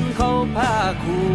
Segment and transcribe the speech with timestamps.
[0.00, 1.28] นเพื่อนเขาพาคู่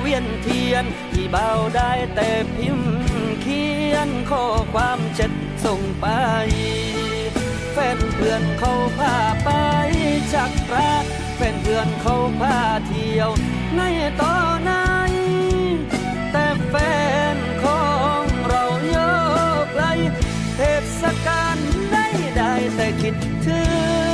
[0.00, 2.94] เวียนเทียนที่เบาได้แต่พิมพ์
[3.42, 5.32] เขียนข้อความเช็ด
[5.64, 6.06] ส่งไป
[7.72, 9.50] แฟนเพื่อนเขาพาไป
[10.34, 11.04] จักรัก
[11.36, 13.30] แฟนเพื่อนเขาพาเที่ยว
[13.76, 13.82] ใน
[14.20, 14.72] ตอนไหน
[16.32, 16.74] แต่แฟ
[17.34, 17.84] นขอ
[18.20, 18.96] งเราโย
[19.62, 19.84] กไกล
[20.56, 20.60] เท
[21.00, 21.56] ศกาล
[21.92, 23.14] ได้ได้แต่คิด
[23.46, 23.62] ถึ
[24.12, 24.13] ง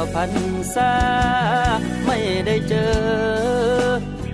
[0.00, 0.32] าพัน
[0.74, 0.92] ษา
[2.06, 2.94] ไม่ได้เจอ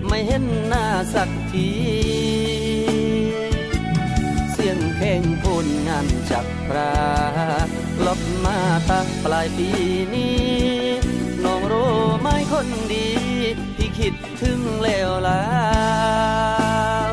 [0.08, 1.70] ไม่เห็นหน้าสักที
[4.52, 6.94] เสียงเพลงพูนงานจักปรา
[8.06, 8.58] ลบมา
[8.90, 9.68] ตั้งปลายปี
[10.14, 10.40] นี้
[11.44, 13.08] น้องรู้ไหมคนดี
[13.76, 15.44] ที่คิดถึงแล้วลา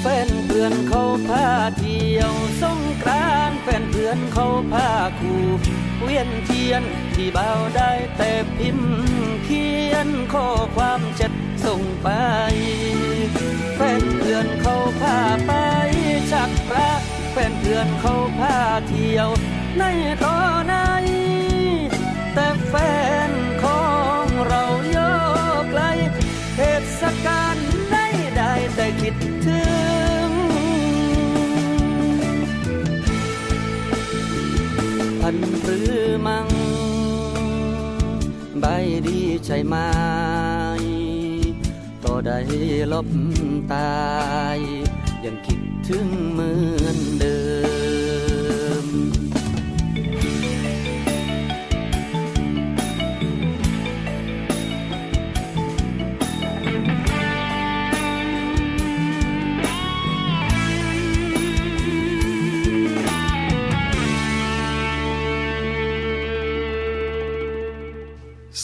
[0.00, 1.46] แฟนเพื่อนเขาพา
[1.78, 4.90] เที่ยวสงกราน แฟนเพื่อนเขาพา
[5.20, 5.42] คู่
[6.02, 6.82] เวียนเทียน
[7.14, 8.92] ที่เบาได้แต่พิมพ์
[9.44, 11.32] เขียนข้อความเจ็ด
[11.64, 12.08] ส่งไป
[13.76, 15.52] แฟนเพื่อนเขาพาไป
[16.32, 16.90] ชักพระ
[17.32, 18.56] แฟนเพื่อนเขาพา
[18.88, 19.28] เที่ยว
[19.78, 19.84] ใน
[20.24, 20.74] ตอนไหน
[22.34, 22.74] แต่แฟ
[23.28, 23.30] น
[23.64, 23.84] ขอ
[24.24, 24.98] งเราโย
[25.60, 25.82] กไกล
[26.54, 26.60] เท
[27.00, 27.56] ศกาล
[27.92, 28.06] ได้
[28.36, 29.14] ได้แต่คิด
[29.46, 29.81] ถึง
[39.44, 39.74] ใช่ไหม
[42.04, 42.38] ต่อได้
[42.92, 43.08] ลบ
[43.72, 43.92] ตา
[44.56, 44.58] ย
[45.24, 46.50] ยังคิดถึงเหมื
[46.84, 47.41] อนเดิม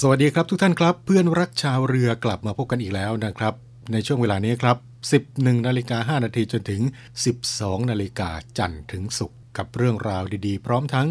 [0.03, 3.55] สวัสดีครับทุกท่านครับ เพื่อนรักชาวเรือกลับมาพบกันอีกแล้วนะครับ
[3.93, 4.77] ในช่วงเวลานี้ครับ
[5.23, 6.83] 11นาฬิกา5นาทีจนถึง
[7.37, 11.09] 12นาฬิกาจันทร์ถึงศุกร์กับเรื่องราวดีๆ พร้อมทั้ง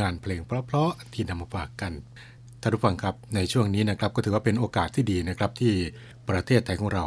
[0.00, 1.92] งานเพลงเพราะๆที่นำมาฝากกัน
[2.60, 5.74] ท่านผู้ฟังครับในช่วงนี้นะครับก็ถือว่าเป็นโอกาสที่ดีนะครับที่
[6.28, 7.06] ประเทศไทยของเรา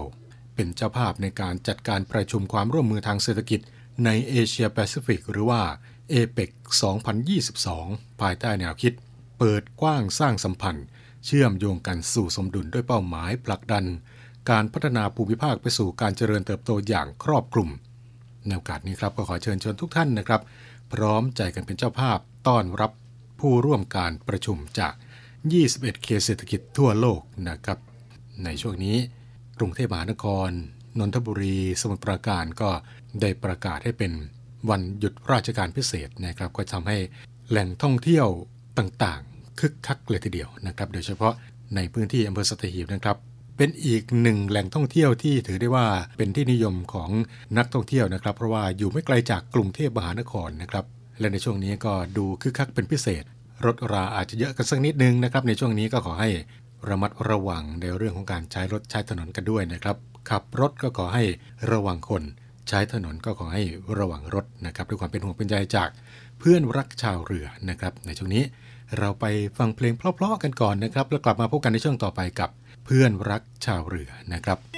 [0.56, 3.60] เป็นเจ้าภาพในการจัดการประชุมความร่วมมือทางเศรษฐกิจ
[4.06, 5.62] ในเอเชียแปซิฟิกหรือว่า
[6.10, 6.50] เอเปก
[7.56, 8.94] 2022 ภายใต้แนวคิด
[9.40, 10.88] เปิดกว้างสร้างสัมพันธ์
[11.26, 13.86] เชื่อมโยงกันสู่สมดุลด้วยเป้าหมายผลักดัน
[14.50, 17.70] การพัฒนาภูมิภาคไปสู่การเจริญเติบโตอย่างครอบคลุม
[18.46, 20.42] ในโอกาสนี้ครับก็ขอเชิญชวนทุกท่านนะครับ
[20.94, 22.92] พร้อมใจกันเป็นเจ้าภาพต้อนรับ
[23.40, 24.94] ผู้ร่วมการประชุมจาก
[25.48, 27.80] 21 เขตเศรษฐกิจทั่วโลกนะครับ
[28.44, 28.98] ในช่วงนี้
[29.58, 30.50] กรุงเทพมหานคร
[31.00, 32.70] นนทบุรี สมุทรปราการก็
[33.22, 34.12] ได้ประกาศให้เป็น
[34.70, 36.98] วันหยุดราชการพิเศษนะครับ ก็ทำให้
[37.50, 38.28] แหล่งท่องเที่ยว
[38.78, 39.22] ต่าง
[39.62, 41.34] คึกคักเลยทีเดียวนะครับ โดยเฉพาะ
[41.76, 43.18] ในพื้นที่อำเภอสตหีบนะครับ
[43.58, 45.88] เป็นอีกหนึ่งแหล่งท่องเที่ยวที่ถือได้ว่า
[46.18, 47.10] เป็นที่นิยมของ
[47.58, 50.86] นักท่องเที่ยวนะครับ เพราะว่าอยู่ไม่ไกลจากกรุงเทพมหานครนะครับ
[51.20, 53.24] และในช่วงนี้ก็ดูคึกคักเป็นพิเศษ
[53.66, 56.30] รถราอาจจะเยอะกันสักนิดนึงนะครับ ในช่วงนี้ก็ขอให้
[56.90, 59.98] ระมัดระวังในเรื่องของการใช้รถใช้ถนนกันด้วยนะครับ
[60.30, 61.24] ขับรถก็ขอให้
[61.72, 62.24] ระวังคน
[62.70, 63.64] ใช้ถนนก็ขอให้
[64.00, 65.90] ระวังรถนะครับ ด้วยความเป็นห่วงเป็นใยจาก
[66.40, 68.44] เพื่อนรักชาวเรือนะครับ ในช่วงนี้
[69.00, 69.26] เราไป
[69.58, 72.50] ฟังเพลงเพลาะๆกันก่อนนะครับ แล้วกลับมาพบกันในช่วงต่อไปกับ
[72.86, 74.71] เพื่อนรักชาวเรือนะครับ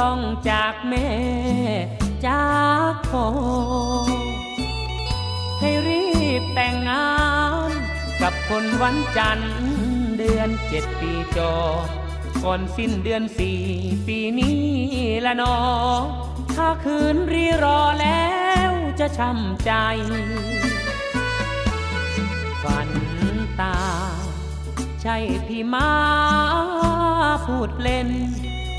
[0.00, 0.20] ต้อง
[0.50, 1.08] จากแม่
[2.26, 2.46] จา
[2.92, 3.26] กพ่อ
[5.60, 6.06] ให้รี
[6.40, 7.08] บแต่งงา
[7.68, 7.70] น
[8.22, 9.54] กับคนวันจันทร์
[10.18, 11.54] เดือนเจ็ดปีจอ
[12.44, 13.60] ก่อนสิ้นเดือนสี่
[14.06, 14.60] ปีนี้
[15.26, 15.56] ละนอ
[16.54, 18.32] ถ้าคืนรีรอแล้
[18.68, 18.70] ว
[19.00, 19.72] จะช้ำใจ
[22.62, 22.90] ฝัน
[23.60, 23.76] ตา
[25.02, 25.90] ใช่พี่มา
[27.46, 28.10] พูดเล่น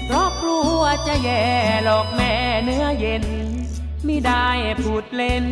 [0.06, 1.44] เพราะกลัวจะแย่
[1.84, 3.26] หลอกแม่เนื้อเย็น
[4.06, 4.48] ไม่ได้
[4.82, 5.48] พูดเล่น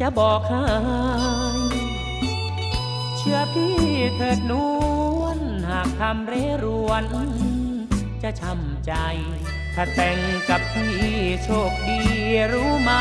[0.00, 0.64] จะบอกให้
[3.16, 3.76] เชื่อพี่
[4.16, 4.52] เถิดน
[5.20, 5.38] วล
[5.68, 6.34] หากทำเร
[6.64, 7.04] รวน
[8.22, 8.92] จะช้ำใจ
[9.74, 10.18] ถ้าแต่ง
[10.48, 10.96] กับพี่
[11.42, 12.00] โชคดี
[12.52, 12.92] รู้ไหม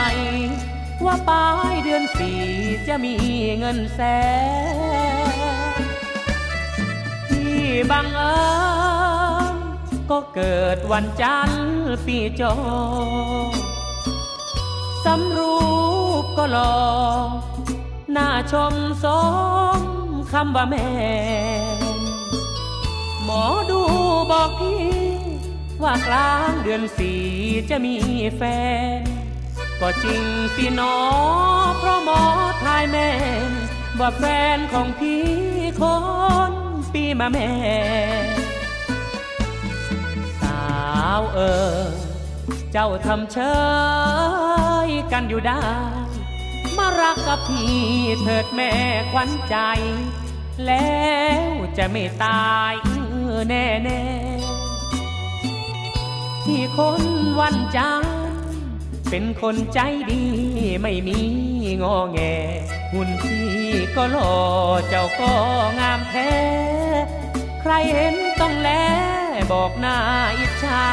[1.05, 2.41] ว่าปลายเดือนสี่
[2.87, 3.15] จะมี
[3.59, 3.99] เงินแส
[5.77, 5.81] น
[7.29, 7.59] ที่
[7.91, 8.35] บังเอิ
[8.93, 8.94] ญ
[10.11, 11.65] ก็เกิดวันจันทร์
[12.05, 12.53] ปีจอ
[15.05, 15.57] สำรู
[16.23, 16.75] ปก็หลอ
[18.11, 18.73] หน้าชม
[19.03, 19.05] ส
[19.79, 19.81] ม
[20.31, 20.87] คำว่าแม่
[23.23, 23.81] หมอดู
[24.31, 24.83] บอกพี่
[25.83, 27.23] ว่ากลางเดือนสี่
[27.69, 27.95] จะมี
[28.37, 28.41] แฟ
[28.97, 28.99] น
[29.79, 30.23] ก็จริง
[30.55, 30.95] สินอ
[31.79, 32.21] เพราะหมอ
[32.63, 33.11] ทายแม่
[33.49, 33.51] น
[33.99, 34.23] ว่าแฟ
[34.55, 35.25] นของพี่
[35.81, 35.83] ค
[36.49, 36.51] น
[36.93, 41.39] ปีมาแม่าวเอ
[41.79, 41.83] อ
[42.71, 43.37] เจ้าทำเช
[44.87, 45.63] ยกันอยู่ได้
[46.77, 47.73] มารักกับพี่
[48.21, 48.71] เถิดแม่
[49.11, 49.57] ขวัญใจ
[50.65, 50.99] แล้
[51.47, 52.73] วจะไม่ตาย
[53.49, 54.03] แน่แน่
[56.45, 57.01] ที่คน
[57.39, 58.03] วันจัน
[59.09, 59.79] เป็นคนใจ
[60.11, 60.23] ดี
[60.81, 61.19] ไม่มี
[61.81, 62.19] งอแง
[62.91, 63.47] หุ่นพี่
[63.95, 64.35] ก็หล่อ
[64.89, 65.31] เจ้าก็
[65.79, 66.33] งามแท้
[67.61, 68.69] ใครเห็นต้องแล
[69.51, 69.97] บอกหน้า
[70.39, 70.83] อิจฉา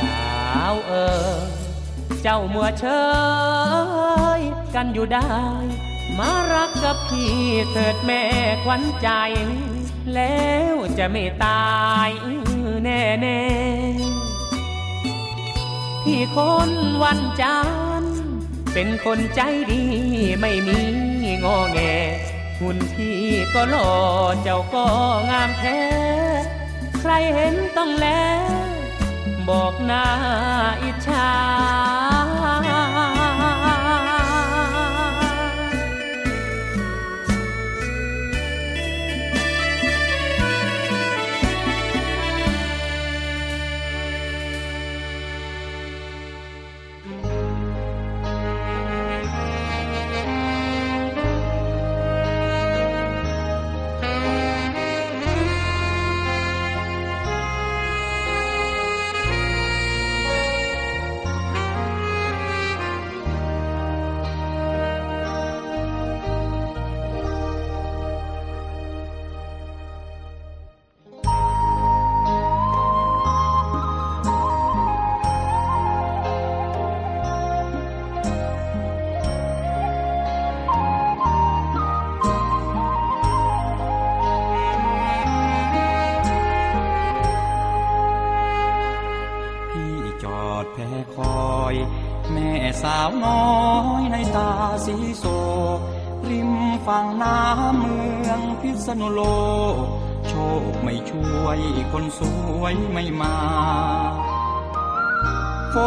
[0.00, 0.92] สาวเอ
[1.32, 1.36] อ
[2.22, 2.84] เจ้ามัวเช
[4.38, 4.40] ย
[4.74, 5.87] กันอยู่ได้
[6.18, 7.34] มารักกับพี่
[7.72, 8.22] เถิดแม่
[8.64, 9.08] ขวัญใจ
[10.14, 12.10] แล้วจะไม่ตาย
[12.84, 16.70] แน่แน่ๆพี่คน
[17.02, 17.58] วันจั
[18.02, 18.04] น
[18.72, 19.40] เป็นคนใจ
[19.72, 19.82] ดี
[20.40, 20.80] ไม่มี
[21.44, 21.78] งอแง
[22.60, 23.20] หุ่นพี่
[23.54, 23.90] ก็หล่อ
[24.42, 24.86] เจ้าก็
[25.30, 25.80] งามแท้
[27.00, 28.06] ใครเห็นต้องแล
[29.48, 30.04] บอกหน้า
[30.82, 31.28] อิจฉา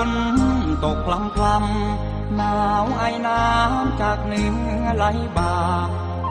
[0.07, 0.09] น
[0.83, 4.43] ตกพลำพลำหนาวไอน้ำจากเหนื
[4.81, 5.03] อไหล
[5.37, 5.55] บ่า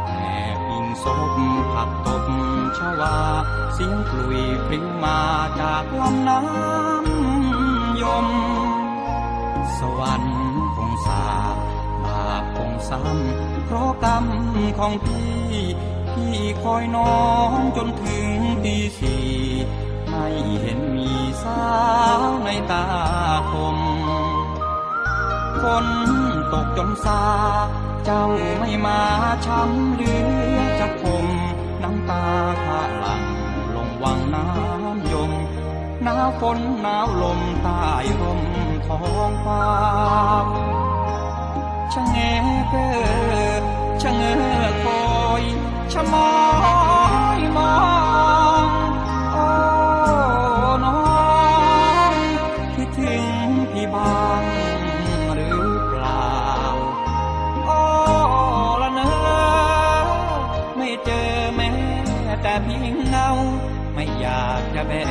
[0.07, 0.35] แผ่
[0.67, 1.37] ปิงศพ
[1.73, 2.25] ผักตบ
[2.79, 3.19] ชวา
[3.75, 5.21] เสียงกลุยพลิ้วมา
[5.61, 8.29] จากลำน้ำยม
[9.79, 10.39] สวรรค์
[10.77, 11.25] คงสา
[12.05, 14.25] บาปคงซ้ำเพราะกรรม
[14.79, 15.41] ของพี่
[16.15, 18.29] พี่คอยน้องจนถึง
[18.65, 19.40] ตีสี่
[20.21, 21.11] ไม่เห็นมี
[21.43, 21.65] สา
[22.21, 22.87] วในตา
[23.53, 23.79] คม
[25.63, 25.87] ฝน
[26.53, 27.23] ตกจนซา
[28.05, 28.25] เจ้า
[28.59, 29.01] ไม่มา
[29.47, 30.15] ช้ำหลื
[30.55, 31.27] อจะคม
[31.83, 32.25] น้ำตา
[32.65, 33.23] ข้าหลัง
[33.75, 35.33] ลงวังน้ำยม
[36.03, 37.85] หนาวฝนหนาวลมใต้
[38.21, 38.43] ร่ม
[38.87, 39.65] ท้องฟ้า
[41.93, 42.17] ชะเง
[42.69, 43.63] เกอ
[44.03, 45.03] ชะเงอคอ
[45.41, 45.43] ย
[45.93, 46.90] ชะมอ
[64.91, 65.05] แบ่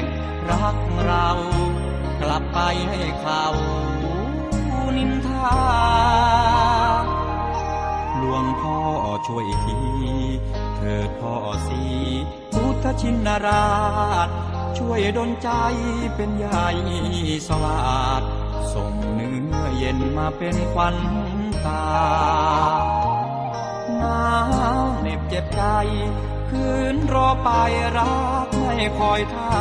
[0.00, 0.02] ง
[0.50, 1.28] รักเรา
[2.20, 2.58] กลับไป
[2.90, 3.44] ให้เขา
[4.96, 5.56] นินทา
[8.16, 8.78] หลวงพ่อ
[9.26, 9.78] ช่วยที
[10.76, 11.34] เถิดพ่อ
[11.66, 11.82] สี
[12.52, 13.66] พุทธชินรา
[14.26, 14.28] ช
[14.78, 15.50] ช่วยดลใจ
[16.14, 16.68] เป็นใหญ่
[17.48, 18.22] สวาด
[18.72, 20.96] ส่งเนื้อเย็นมาเป็นควัน
[21.66, 21.86] ตา
[23.98, 24.24] หนา
[24.80, 25.62] วเหน็บเจ็บใจ
[26.50, 27.50] คืนรอไป
[27.96, 29.52] รักไม่คอยท่า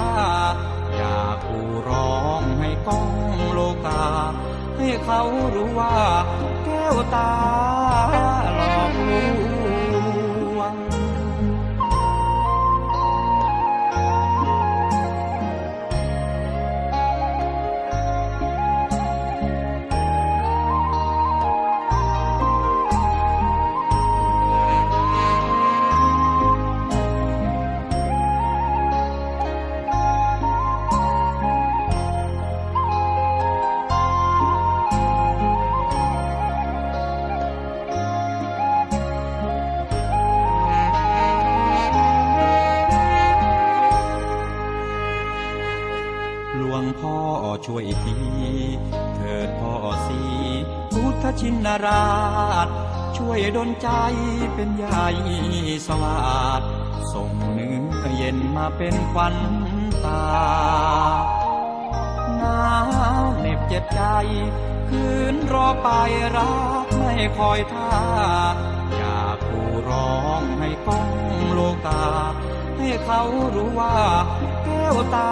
[0.95, 3.09] อยากกูร้องให้ก้อง
[3.51, 4.05] โลกา
[4.77, 5.21] ให้เขา
[5.55, 5.95] รู้ว่า
[6.65, 7.31] แก้วตา
[53.35, 53.89] วยดลใจ
[54.55, 55.07] เป็นใหญ่
[55.87, 56.61] สวาด
[57.13, 59.35] ส่งเนื้อเย็นมาเป็นควัน
[60.05, 60.25] ตา
[62.37, 62.63] หนา
[63.21, 64.01] วเหน็บเจ็บใจ
[64.89, 65.89] คืนรอไป
[66.35, 67.93] รักไม่คอยท่า
[68.95, 71.09] อยากกูร้องให้ก้อง
[71.51, 72.03] โลกา
[72.77, 73.21] ให้เขา
[73.55, 73.95] รู้ว่า
[74.65, 75.31] แก้วตา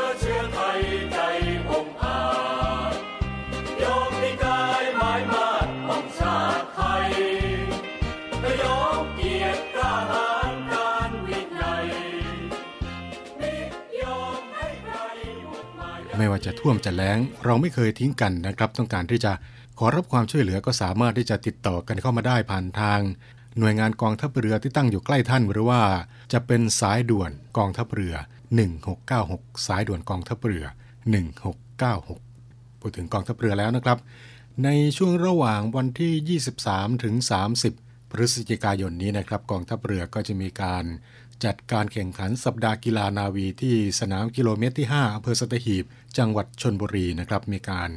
[16.21, 19.31] ไม่ว่าจะท่วมจะแล้ง เราไม่เคยทิ้งกันนะครับ ต้องการที่จะ
[19.77, 22.99] ขอรับความช่วยเหลือก็สามารถที่จะติดต่อกันเข้ามาได้ผ่านทาง
[23.59, 25.81] หน่วยงานกองทัพเรือที่ตั้งอยู่ใกล้ท่านหรือว่า
[26.33, 28.15] จะเป็นสายด่วนกองทัพเรือ
[28.89, 30.65] 1696 สายด่วนกองทัพเรือ
[31.53, 33.97] 1696พูดถึงกองทัพเรือแล้วนะครับ
[34.63, 37.15] ในช่วงระหว่างวันที่ 23 ถึง
[37.63, 40.85] 30 พฤศจิกายนนี้นะครับ กองทัพเรือก็จะมีการ
[41.45, 45.85] จัดการแข่งขันสัปดาห์กีฬานาวีที่สนามกิโลเมตรที่ 5อำเภอสตหีบ
[46.17, 47.89] จังหวัดชนบุรีนะครับมีการ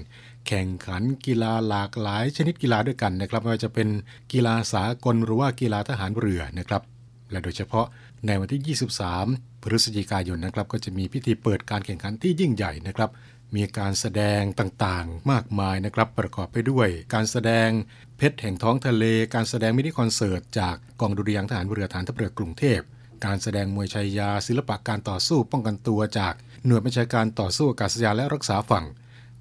[0.47, 3.88] แข่งขันกีฬาหลากหลายชนิดกีฬาด้วยกันนะครับไม่ว่าจะเป็น
[4.33, 6.83] กีฬาสากลหรือว่ากีฬาทหารเรือนะครับ
[7.30, 7.87] และโดยเฉพาะ
[8.26, 8.76] ในวันที่
[9.14, 13.11] 23 พฤศจิกายนนะครับก็จะมีพิธีเปิดการแข่งขันที่ยิ่งใหญ่นะครับ
[13.56, 17.68] มีการแสดงต่างๆ มากมายนะครับ ประกอบไปด้วย การแสดง
[18.16, 19.04] เพชรแห่งท้องทะเล
[19.35, 22.80] การแสดงมินิคอนเสิร์ตจากกองดุริยางทหารเรือฐานทัพเรือกรุงเทพ
[23.25, 26.35] การแสดงมวยชัยยาศิลปะการต่อสู้ป้องกันตัวจาก
[26.66, 28.87] หน่วยบัญชาการต่อสู้อากาศยานและรักษาฝั่ง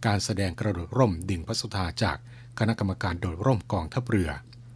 [0.05, 2.17] การแสดงกระโดดร่มดิ่งพระสุธาจาก
[2.59, 4.29] คณะกรรมการโดดร่มกองทัพเรือ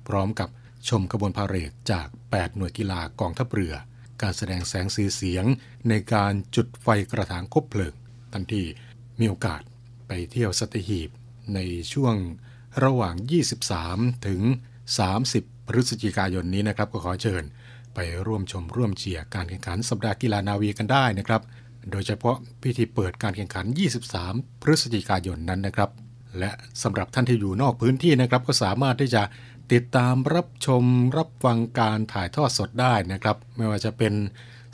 [0.07, 0.49] พร้อมกับ
[0.89, 3.73] ชมขบวนพาเหรดจาก 8 หน่วยกีฬากองทัพเรือ
[4.21, 5.45] การแสดงแสงสีเสียง
[5.89, 7.93] ในการจุดไฟกระถางคบเพลิง
[8.33, 8.63] ทันที
[9.19, 9.61] มีโอกาส
[10.07, 11.09] ไปเที่ยวสัตหีบ
[11.53, 11.59] ใน
[11.93, 12.15] ช่วง
[12.83, 13.15] ระหว่าง
[13.71, 14.41] 23 ถึง
[15.05, 17.43] 30 พฤศจิกายนนี้นะครับ ก็ขอเชิญ
[17.95, 21.41] ไปร่วมชมร่วมเชียร์การแข่งขันสัปดาห์กีฬานาวีกันได้นะครับ
[21.91, 23.65] โดยเฉพาะพิธีเปิดการแข่งขัน
[24.13, 25.89] 23 พฤศจิกายนนั้นนะครับ
[26.39, 26.51] และ
[26.83, 29.23] สำหรับท่านที่อยู่นอกพื้นที่นะครับ ก็สามารถที่จะ
[29.73, 30.83] ติดตามรับชม
[31.17, 34.13] รับฟังการถ่ายทอดสดได้นะครับ ไม่ว่าจะเป็น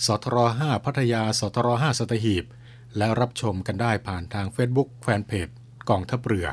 [0.05, 2.45] สทร5พัทยาสทร5สัตหีบ
[2.97, 5.47] และรับชมกันได้ผ่านทาง Facebook แฟนเพจ
[5.89, 6.47] กองทัพเรือ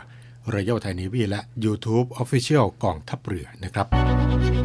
[0.49, 3.87] เรย a ไทยนีวีและ YouTube Official กองทัพเรือนะครับ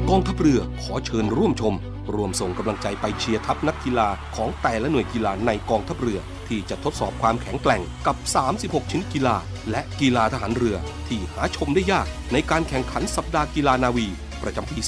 [0.09, 1.75] กองทัพเรือขอเชิญร่วมชม
[2.15, 8.17] รวมส่งกำลังใจไปเชียร์ทัพนักกีฬาของแต่ละหน่วยกีฬาในกองทัพเรือ ที่จะทดสอบความแข็งแกร่งกับ
[8.53, 9.35] 36ชนิดกีฬา
[9.71, 14.07] และกีฬาทหารเรือ ที่หาชมได้ยากในการแข่งขันสัปดาห์กีฬานาวี
[14.41, 14.79] ประจำปี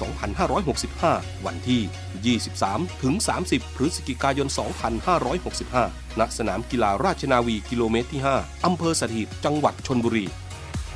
[0.67, 3.13] 2565 วันที่ 23 ถึง
[3.45, 4.47] 30 พฤศจิกายน
[5.33, 10.25] 2565 ณ สนามกีฬาราชนาวีกิโลเมตรที่ 5 อำเภอสถิต จังหวัดชนบุรี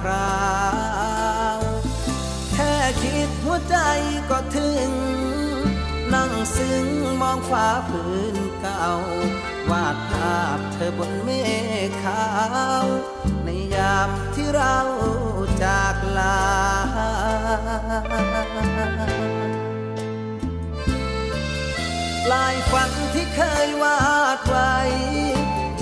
[0.00, 0.52] ครา
[1.56, 1.60] ว
[2.52, 3.76] แค่คิดหัวใจ
[4.30, 4.90] ก็ถึง
[6.14, 6.86] นั่งซึ้ง
[7.20, 8.86] มองฟ้าพื้นเก่า
[9.70, 11.30] วาดภาพเธอบนเม
[11.88, 12.26] ฆขา
[12.84, 12.86] ว
[13.44, 14.78] ในยามที่เรา
[15.62, 16.42] จากลา
[22.24, 24.00] ปลายฝันที่เคยวา
[24.36, 24.74] ดไว้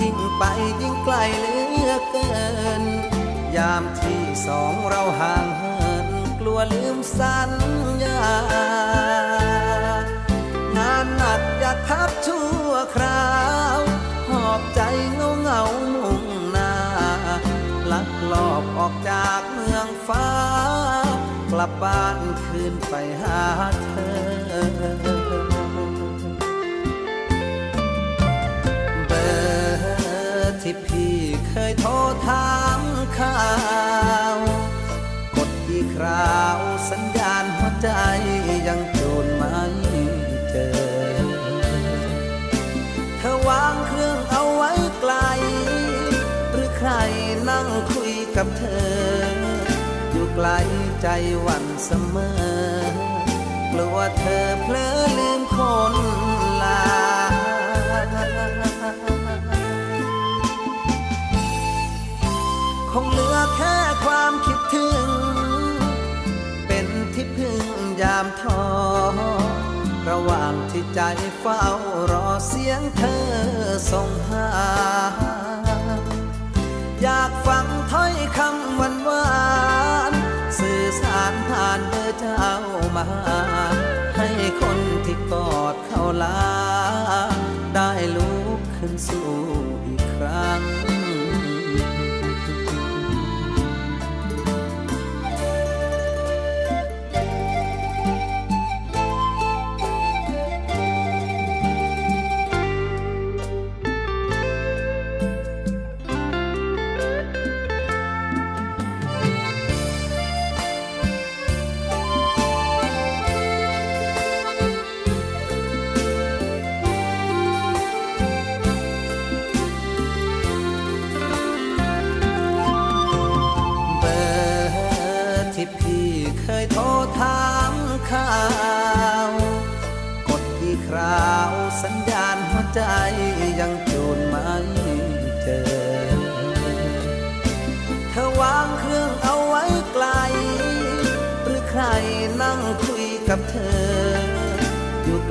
[0.01, 0.43] ยิ่งไป
[0.81, 2.29] ยิ่งไกลเหลือเกิ
[2.81, 2.83] น
[3.57, 6.07] ยามที่สองเราห่างเหิน
[6.39, 7.51] กลัวลืมสัญ
[8.03, 8.23] ญา
[10.77, 13.31] งานหนักอยากพักชั่วครา
[13.77, 13.79] ว
[14.29, 14.81] หอบใจ
[15.13, 15.61] เงาเงา
[15.93, 16.73] มุ่งหน้า
[17.91, 20.29] ลักลอบออกจากเมืองฟ้า
[21.51, 23.41] กลับบ้านคืนไปหา
[23.83, 23.93] เธ
[25.07, 25.10] อ
[30.71, 31.17] ที่พี่
[31.49, 31.93] เคยโทร
[32.27, 32.81] ถาม
[33.17, 33.45] ข่า
[34.35, 34.37] ว
[35.35, 37.89] กดกี่คราวสัญญาณหัวใจ
[38.67, 39.61] ยังโจนไม่
[40.49, 40.71] เจอ
[43.17, 45.13] เธอวางเครื่องเอาไว้ไกล
[46.51, 46.91] หรือใคร
[47.49, 49.31] นั่งคุยกับเธอ
[50.11, 50.49] อยู่ไกล
[51.01, 51.07] ใจ
[51.41, 52.83] หวันเสมอ
[53.71, 55.57] กลัวเธอเพลอลืมค
[55.93, 55.95] น
[56.63, 57.10] ลา
[62.93, 65.07] คงเหลือแค่ความคิดถึง
[66.67, 67.63] เป็นที่พึ่ง
[68.01, 68.63] ยามท้อ
[70.09, 71.01] ระหว่างที่ใจ
[71.39, 71.63] เฝ้า
[72.11, 73.25] รอเสียงเธอ
[73.91, 74.49] ส่งหา
[77.01, 79.29] อยากฟังถ้อยคำหวานหวา
[80.11, 80.13] น
[80.59, 82.49] สื่อสารผ่านเบอร์เจ้า
[82.95, 83.07] มา
[84.17, 84.29] ให้
[84.61, 86.41] คนที่กอดเขาลา
[87.75, 89.29] ได้ลุกขึ้นสู้
[89.85, 90.90] อีกครั้ง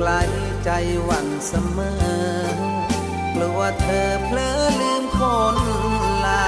[0.03, 0.17] ไกล
[0.65, 0.69] ใจ
[1.05, 2.03] หวั่นเสมอ
[3.33, 5.19] กลัวเธอเพลอลืมค
[5.55, 5.57] น
[6.25, 6.45] ลา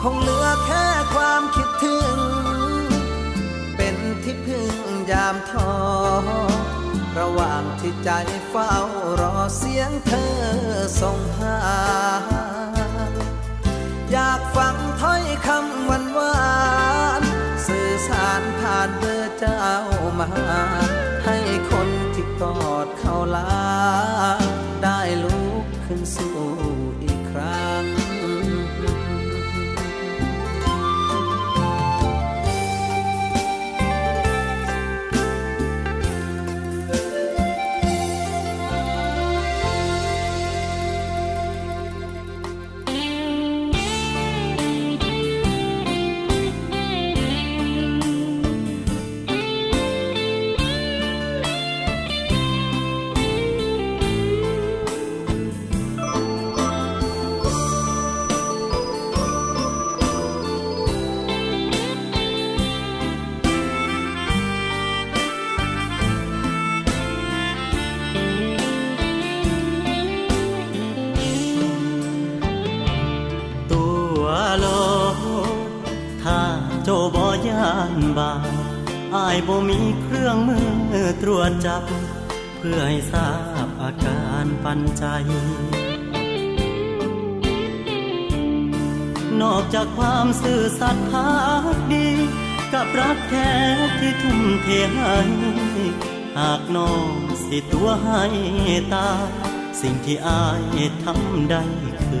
[0.00, 2.16] คงเหลือแค่ความคิดถึง
[3.76, 4.74] เป็นที่พึ่ง
[5.10, 5.72] ยามท้อ
[7.18, 8.10] ระหว่างที่ใจ
[8.48, 8.74] เฝ้า
[9.20, 10.34] รอเสียงเธอ
[11.00, 11.58] ส่งหา
[14.12, 19.60] อยากฟังถ้อยคำารผ่านเบอร์เจ้า
[20.18, 20.28] มา
[21.24, 21.36] ให้
[21.70, 24.37] คนที่กอดเขาลา
[79.46, 81.82] บ่มีเครื่องมือตรวจจับ
[82.58, 83.30] เพื่อให้ทรา
[83.66, 85.04] บอาการปันใจ
[89.42, 91.30] นอกจากความซื่อสัตย์พั
[91.74, 92.08] กดี
[92.72, 93.50] กับรักแท้
[93.98, 95.18] ที่ทุ่มเทให้
[96.38, 97.12] หากน้อง
[97.44, 98.22] สิตัวให้
[98.92, 99.08] ตา
[99.80, 100.44] สิ่งที่อา
[100.76, 101.64] ยทำได้
[102.08, 102.10] ค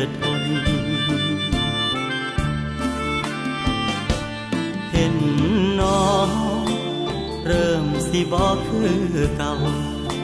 [0.00, 0.42] อทน
[4.90, 5.16] เห็น
[7.46, 8.96] เริ่มสิบอกคือ
[9.36, 9.54] เก่า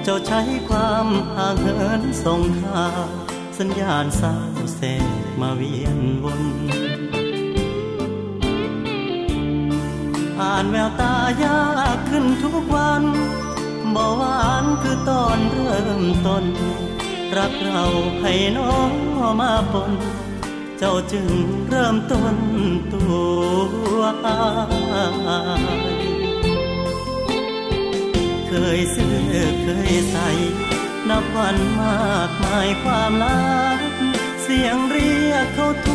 [0.02, 3.06] เจ้าใช้ความห่างเหินส่งข่าว
[3.58, 4.36] สัญญาณเศร้า
[4.76, 4.80] แส
[5.22, 6.42] กมาเวียนวน
[10.40, 11.62] อ่านแววตายา
[11.96, 13.04] กขึ้นทุกวัน
[13.94, 16.44] บ่หวานคือตอนเริ่มต้น
[17.36, 17.84] รักเรา
[18.20, 18.90] ให้น้อง
[19.40, 19.92] มาปน
[20.78, 21.28] เจ้าจึง
[21.68, 22.36] เริ่มต้น
[22.92, 23.06] ตั
[23.96, 24.42] วอา
[25.62, 25.78] ย
[28.48, 29.18] เคยซื้อ
[29.62, 30.28] เคยใส่
[31.08, 33.40] นับวันมากมายความลั
[33.78, 33.80] ก
[34.42, 35.88] เสียงเรียกเขาโท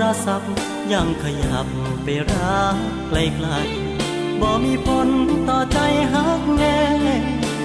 [0.00, 0.54] รศัพท์
[0.92, 1.68] ยังขยับ
[2.02, 2.76] ไปรัก
[3.08, 5.08] ไกลๆบ่มีผล
[5.48, 5.78] ต่อใจ
[6.12, 6.78] หักแน่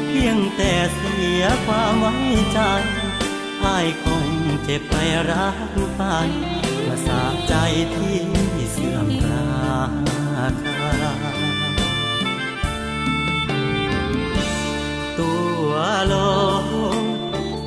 [0.08, 2.16] เพียงแต่เสียความไว้
[2.54, 2.60] ใจ
[3.64, 4.23] อายคง
[4.64, 4.94] เจ็บไป
[5.32, 5.58] รัก
[5.96, 6.02] ไป
[6.88, 7.54] มาสาใจ
[7.96, 8.20] ที่
[8.72, 10.46] เสื่อมราคา
[15.20, 15.32] ตั
[15.68, 15.72] ว
[16.08, 16.14] โล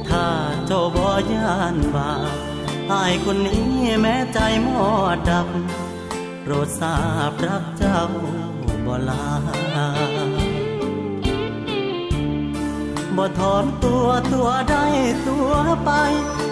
[0.08, 0.26] ถ้า
[0.66, 2.36] เจ้าบ่ยานบาป
[2.92, 3.68] อายคนนี้
[4.00, 5.46] แม้ใจหมอดดับ
[6.42, 6.96] โปรดทรา
[7.30, 8.00] บรักเจ้า
[8.86, 9.26] บ่ลา
[13.16, 14.84] บ่ถอนตัวตัวได้
[15.26, 15.50] ตัว
[15.84, 15.90] ไป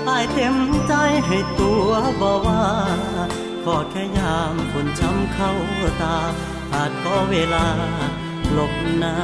[0.08, 0.56] อายเต็ม
[0.88, 0.92] ใจ
[1.26, 1.90] ให้ตัว
[2.20, 2.62] บ่ว่า
[3.64, 5.52] ขขอแค่ยามฝนช้ำเข้า
[6.00, 6.16] ตา
[6.74, 7.66] อาจขอเวลา
[8.52, 9.14] หลบหน้า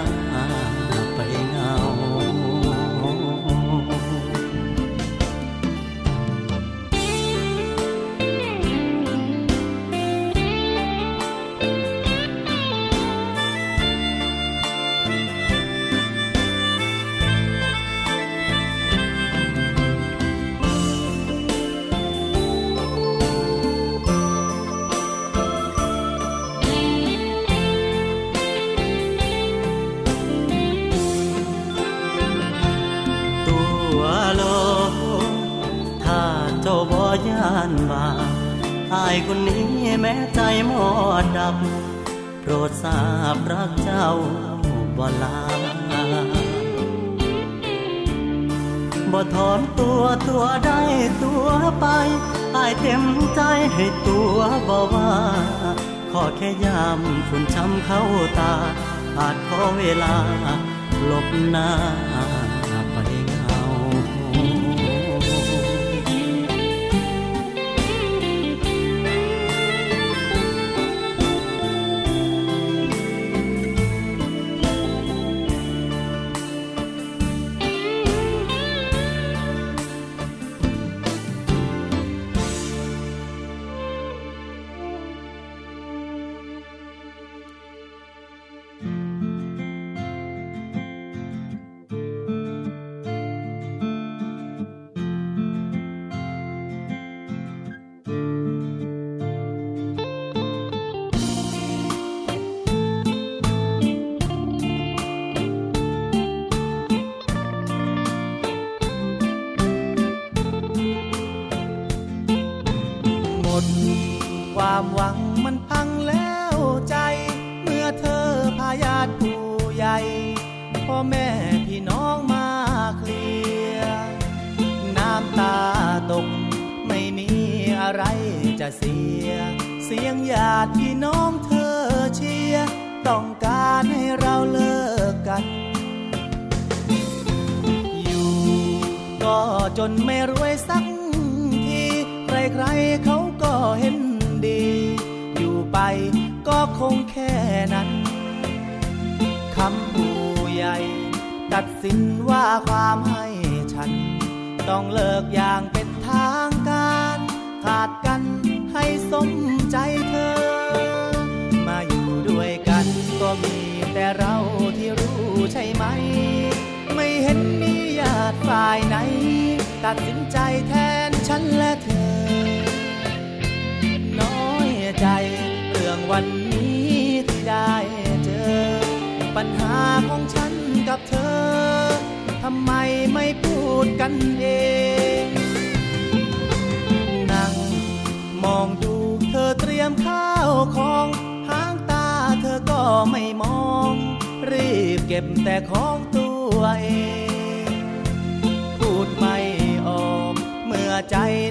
[42.68, 43.00] ดทรา
[43.34, 44.08] บรักเจ้า
[44.98, 45.38] บ่ลา
[49.12, 50.80] บ่ถอนตัวตัวได้
[51.22, 51.46] ตัว
[51.80, 51.86] ไป
[52.56, 53.40] อายเต็มใจ
[53.74, 55.12] ให้ตัวบ่ว่า
[56.12, 58.02] ขอแค่ยามฝุ่นช้ำเข้า
[58.38, 58.52] ตา
[59.18, 60.14] อาจขอเวลา
[61.06, 61.70] หลบหน้า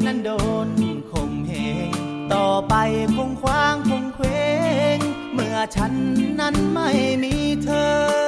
[0.09, 0.31] นั้นโด
[0.67, 0.69] น
[1.11, 1.53] ข่มเห
[1.89, 1.91] ง
[2.33, 2.73] ต่อไป
[3.15, 4.43] คงคว้างคงเคว้
[4.95, 4.97] ง
[5.33, 5.93] เมื่อฉัน
[6.39, 6.89] นั้นไม่
[7.23, 7.69] มีเธ
[8.15, 8.18] อ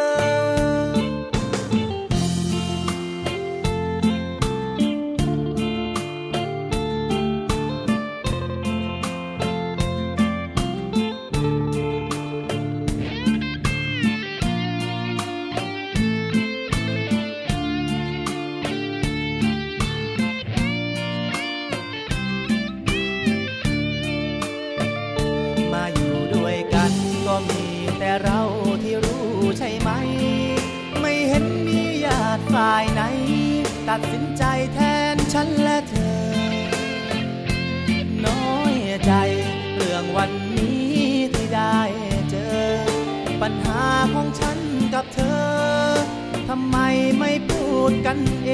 [46.53, 46.79] ทำไม
[47.19, 48.51] ไม่พูดกันเอ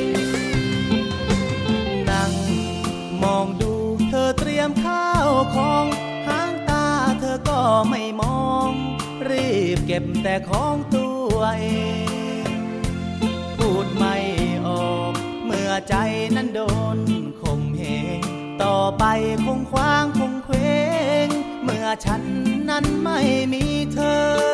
[0.00, 0.02] ง
[2.10, 2.32] นั่ง
[3.22, 3.72] มองดู
[4.08, 5.84] เธอเตรียมข้าวของ
[6.26, 6.86] หางตา
[7.20, 7.60] เธอก็
[7.90, 8.70] ไม่มอง
[9.28, 11.66] รีบเก็บแต่ของตัวเอ
[12.48, 12.52] ง
[13.56, 14.16] พูดไม่
[14.66, 15.12] ออก
[15.44, 15.94] เมื่อใจ
[16.36, 16.60] นั้นโด
[16.96, 16.98] น
[17.40, 17.82] ข่มเห
[18.18, 18.20] ง
[18.62, 19.04] ต่อไป
[19.44, 20.78] คงคว้างคงเคว้
[21.26, 21.28] ง
[21.62, 22.22] เมื่อฉัน
[22.70, 23.20] นั้นไม่
[23.52, 24.00] มีเธ
[24.50, 24.53] อ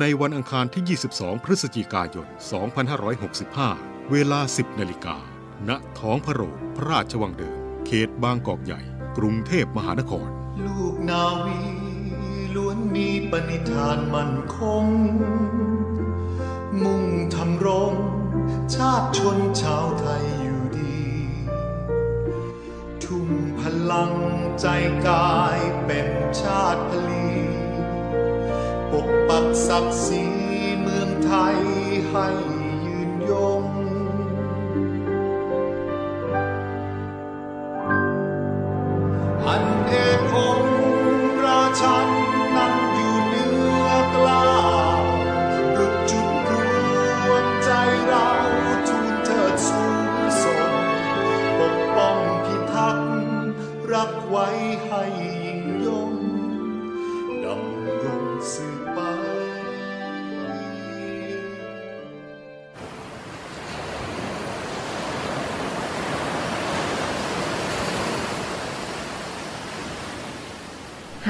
[0.00, 2.26] ในวันอังคารที่ 22 พฤศจิกายน
[3.38, 5.16] 2565 เวลา 10 นาฬิกา
[5.68, 8.80] ณ ท้องพระโรงพระราชวังเดิม เขตบางกอกใหญ่
[9.18, 10.28] กรุงเทพมหานคร
[10.66, 11.60] ลูกนาวี
[12.54, 14.84] ล้วนมีปณิธานมั่นคง
[16.84, 17.94] มุ่งทำรง
[18.74, 21.00] ชาติชนชาวไทยอยู่ดี
[23.04, 23.28] ทุ่ม
[23.60, 24.12] พลัง
[24.60, 24.66] ใจ
[25.08, 26.08] กายเป็น
[26.40, 27.25] ชาติพลี
[29.06, 30.24] ปกปักศักดิ์ศรี
[30.80, 31.58] เมืองไทย
[32.10, 32.26] ให้
[32.86, 33.55] ยืนยง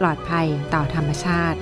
[0.00, 1.58] ปลอดภัยต่อธรรมชาติ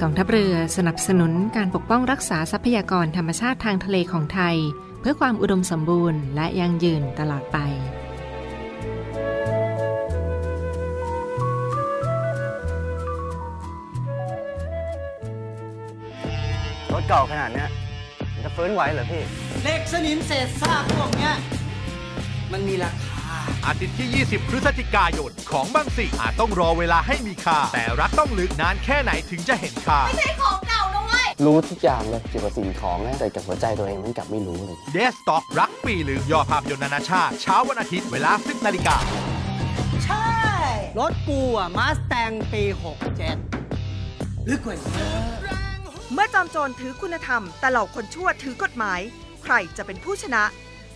[0.00, 4.56] กองทัพเรือสนับสนุนการปกป้องรักษาทรัพยากรธรรมชาติทางทะเลของไทย
[5.00, 7.58] เพื่อความอุดมสมบูรณ์และยั่งยืนตลอดไป
[16.92, 17.68] รถเก่าขนาดเนี้ย
[18.34, 19.22] มันจะฟื้นไหวเหรอพี่
[19.62, 21.34] เหล็กสนิมเศษซากพวกเนี้ย
[22.52, 23.17] มันมีราคา
[23.68, 38.96] อาทิตย์ที่ 20 พฤศจิกายน ของบางสิ่งอาจต้องรอเวลาให้มีค่า แต่รักต้องลึกนานแค่ไหนถึงจะเห็นค่า ไม่ใช่ของเก่านะเว้ย รู้ทุกอย่างเลยเกี่ยวกับสิ่งของนะแต่กับหัวใจตัวเองมันกลับไม่รู้เลย เดสต็อกรักปีหรือยอดภาพยนตร์นานาชาติ เช้าวันอาทิตย์เวลา 10นาฬิกา
[40.04, 40.28] ใช่
[40.98, 42.62] รถกูอะมาสแตงปี
[43.76, 45.22] 67ลึกกว่าเยอะ
[46.12, 49.00] เมื่อจอมโจรถือคุณธรรม แต่เหล่าคนชั่วถือกฎหมาย
[49.44, 50.42] ใครจะเป็นผู้ชนะ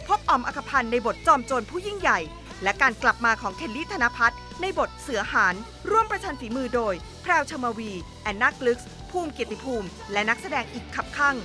[0.07, 2.19] พบอ๋อมอรรคพันธ์ในบทจอมโจรผู้ยิ่งใหญ่
[2.63, 5.55] และการกลับมาของเคลลี่ธนพัฒน์ในบทเสือหาญ
[5.91, 11.37] ร่วมประชันฝีมือโดย แพรวเฌอมาวีร์ แอนนากลึคส์ภูมิเกียรติภูมิ และนักแสดงอีกคับคั่ง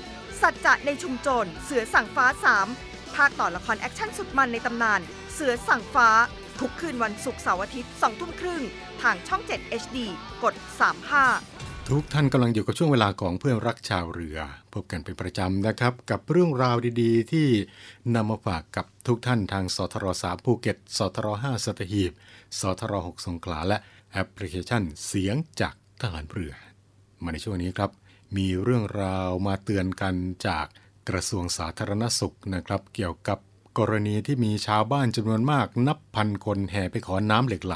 [0.42, 2.26] สัจจะในชุมโจรเสือสั่งฟ้า
[2.72, 5.02] 3 ภาคต่อละครแอคชั่นสุดมันในตำนาน
[5.34, 6.10] เสือสั่งฟ้า
[6.60, 8.62] ทุกคืนวันศุกร์เสาร์อาทิตย์2ทุ่มครึ่ง
[9.02, 9.98] ทางช่อง 7 HD
[10.44, 10.54] กด
[11.22, 14.38] 35 ทุกท่านกำลังอยู่กับช่วงเวลาของเพื่อนรักชาวเรือ
[14.78, 17.48] พบกันเป็นประจำนะครับ กับเรื่องราวดีๆ ที่
[18.16, 22.12] นำมาฝากกับทุกท่านทางสทร3ภูเก็ตสทร5สัตหีบ
[22.60, 23.78] สทร6สงขลาและ
[24.12, 26.54] แอปพลิเคชันเสียงจากทหารเรือ
[27.24, 27.92] มาในช่วงนี้ครับ
[28.38, 30.16] มีเรื่องราวมาเตือนกัน
[30.48, 30.66] จาก
[31.10, 33.40] กระทรวงสาธารณสุขนะครับ เกี่ยวกับ
[33.78, 37.76] กรณีที่มีชาวบ้านจำนวนมากนับพันคนแห่ไปขอน้ำเหล็กไหล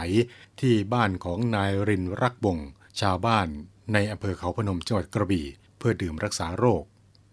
[0.61, 2.57] ที่บ้านของนายรินรักบง
[3.01, 3.47] ชาวบ้าน
[3.93, 5.47] ในอำเภอเขาพนมจังหวัดกระบี่
[5.77, 6.83] เพื่อดื่มรักษาโรค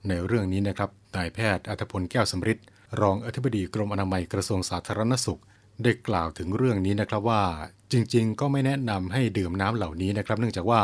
[0.08, 2.58] ในเรื่องนี้นะครับนายแพทย์อัธพลแก้วสำริด
[3.00, 5.40] รองอธิบดีกรมอนามัยกระทรวงสาธารณสุข
[5.82, 7.44] ได้กล่าวถึงเรื่องนี้นะครับว่า
[7.92, 10.82] จริงๆ ก็ไม่แนะนำให้ดื่มน้ำเหล่านี้นะครับ เนื่องจากว่า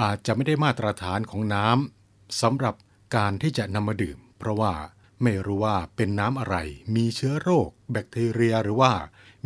[0.00, 2.74] อาจจะไม่ได้มาตรฐานของน้ำสำหรับ
[3.16, 4.72] การที่จะนำมาดื่ม เพราะว่า
[5.22, 6.56] ไม่รู้ว่าเป็นน้ำอะไร
[6.96, 8.92] มีเชื้อโรค แบคทีเรียหรือว่า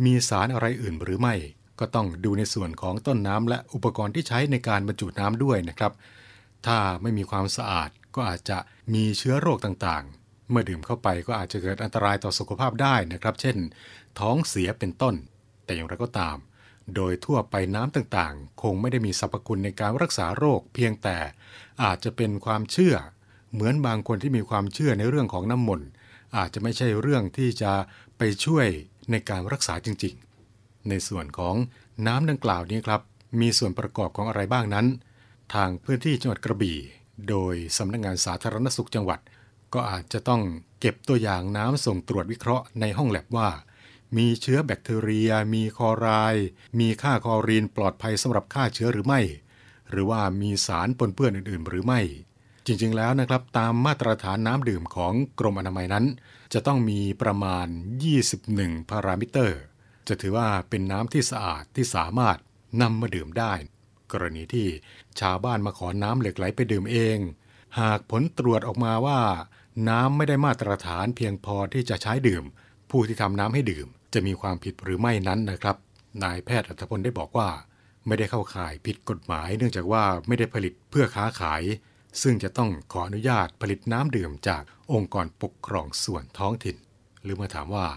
[0.05, 1.35] มีสารอะไรอื่นหรือไม่
[1.79, 5.93] ก็ต้องดูในส่วนของต้นน้ำและอุปกรณ์ที่ใช้ในการบรรจุน้ำด้วยนะครับ
[6.65, 8.57] ถ้าไม่มีความสะอาดก็อาจจะ
[8.93, 13.57] มีเชื้อโรคต่างๆ เมื่อดื่มเข้าไปก็อาจจะเกิดอันตรายต่อสุขภาพได้นะครับ เช่น
[14.19, 15.15] ท้องเสียเป็นต้น
[15.65, 16.37] แต่อย่างไรก็ตาม
[16.95, 21.17] โดยทั่วไปน้ำต่างๆ คงไม่ได้มีสรรพคุณในการรักษาโรค เพียงแต่
[21.83, 22.95] อาจจะเป็นความเชื่อ
[23.53, 25.87] เหมือนบางคนที่มีความเชื่อในเรื่องของน้ำมนต์
[26.37, 27.71] อาจจะไม่ใช่เรื่องที่จะ
[28.17, 28.67] ไปช่วย
[29.11, 31.55] ในการรักษาจริงๆ ในส่วนของ
[32.07, 33.01] น้ำดังกล่าวนี้ครับ
[33.41, 34.87] มีส่วนประกอบของอะไรบ้างนั้น
[35.53, 36.79] ทางพื้นที่จังหวัดกระบี่
[37.29, 39.19] โดยสำนักงงานสาธารณสุขจังหวัด
[39.73, 40.41] ก็อาจจะต้อง
[40.79, 43.49] เก็บตัวอย่างน้ำส่งตรวจวิเคราะห์ในห้องแลบว่า
[44.17, 46.47] มีเชื้อแบคทีเรีย มีคอไรด์
[46.79, 49.21] มีค่าคอรีนปลอดภัยสำหรับฆ่าเชื้อหรือไม่
[49.89, 52.01] หรือว่ามีสารปนเปื้อนอื่น ๆ หรือไม่
[52.65, 56.05] จริง ๆ แล้วนะครับตามมาตรฐานน้ำดื่มของกรมอนามัยนั้น
[56.53, 57.67] จะต้องมีประมาณ
[58.27, 59.61] 21 พารามิเตอร์
[60.07, 62.37] จะถือว่าเป็นน้ำที่สะอาดที่สามารถ
[62.81, 63.53] นำมาดื่มได้
[64.11, 64.67] กรณีที่
[65.19, 67.17] ชาวบ้านมาขอน้ำเหล็กไหลไปดื่มเอง
[67.79, 69.19] หากผลตรวจออกมาว่า
[69.89, 72.43] น้ำไม่ได้มาตรฐานเพียงพอที่จะใช้ดื่ม
[72.89, 75.77] ผู้ที่ทำน้ำให้ดื่ม จะมีความผิดหรือไม่นั้นนะครับ
[76.23, 77.49] นายแพทย์อัธพลได้บอกว่า
[78.07, 81.61] ไม่ได้เข้าข่ายผิดกฎหมาย เนื่องจากว่าไม่ได้ผลิตเพื่อค้าขาย
[82.21, 84.63] ซึ่งจะต้องขออนุญาตผลิตน้ำดื่มจาก
[84.93, 86.77] องค์กรปกครองส่วนท้องถิ่น
[87.23, 87.87] หรือมาถามว่า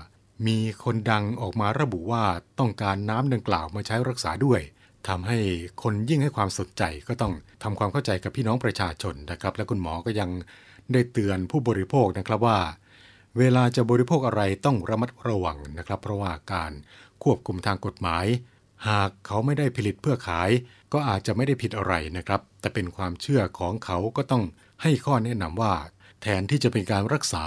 [0.47, 2.25] มีคนดังออกมาระบุว่า
[2.59, 4.61] ต้องการน้ำดังกล่าวมาใช้รักษาด้วย
[5.09, 5.39] ทำให้
[5.83, 7.33] คนยิ่งให้ความสนใจก็ต้อง
[7.63, 10.31] ทำความเข้าใจกับพี่น้องประชาชนนะครับ และคุณหมอก็ยัง
[10.93, 12.59] ได้เตือนผู้บริโภคนะครับว่า
[13.39, 16.73] เวลาจะบริโภคอะไรต้องระมัดระวังนะครับ เพราะว่าการ
[17.23, 18.27] ควบคุมทางกฎหมาย
[18.89, 20.51] หากเขาไม่ได้ผลิตเพื่อขาย
[20.93, 24.45] ก็อาจจะไม่ได้ผิดอะไรนะครับ แต่เป็นความเชื่อของเขาก็ต้อง
[24.83, 25.75] ให้ข้อแนะนำว่า
[26.23, 27.45] แทนที่จะเป็นการรักษา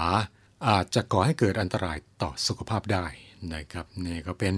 [0.69, 3.05] อาจจะก่อให้เกิดอันตรายต่อสุขภาพได้
[3.53, 4.55] นะครับนี่ก็เป็น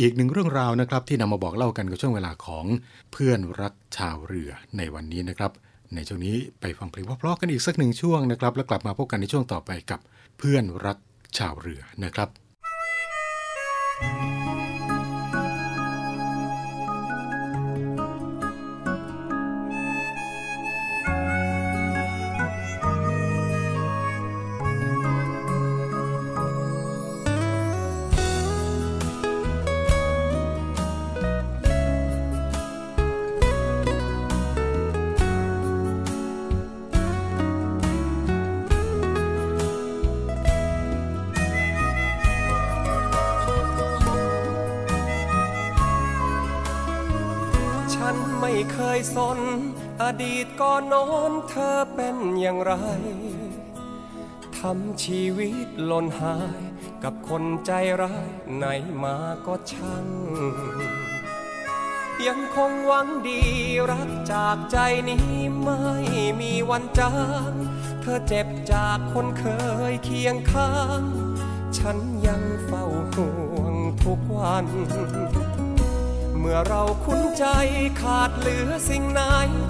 [0.00, 2.64] อีกหนึ่งเรื่องราวนะครับที่นำมาบอกเล่ากันกับช่วงเวลาของ
[3.12, 5.52] เพื่อนรักชาวเรือในวันนี้นะครับ
[5.94, 10.00] ในช่วงนี้ไปฟังเพลงเพราะๆกันอีกสักหนึ่งช่วงนะครับ แล้วกลับมาพบกันในช่วงต่อไปกับ
[10.38, 10.96] เพื่อนรัก
[11.38, 12.28] ชาวเรือนะครับ
[14.00, 14.35] ฉั
[50.22, 52.72] ดีตก่อนน้นเธอเป็นอย่างไร
[54.56, 56.62] ทำชีวิตหล่นหาย
[57.04, 58.64] กับคนใจร้ายไหน
[59.02, 60.06] มาก็ช่าง
[62.26, 63.42] ยังคงหวังดี
[63.90, 65.30] รักจากใจนี้
[65.62, 65.80] ไม่
[66.40, 67.12] มีวันจา
[67.50, 67.52] ง
[68.00, 69.44] เธอเจ็บจากคนเค
[69.92, 71.02] ยเคียงข้าง
[71.78, 74.66] ฉันยังเฝ้าห่วงทุกวัน
[76.48, 77.44] มื่อเราคุ้นใจ
[78.00, 79.20] ขาดเหลือสิ่งไหน